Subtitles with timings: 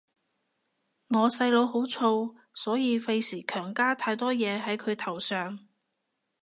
[1.09, 5.59] 我細佬好燥，所以費事強加太多嘢係佢頭上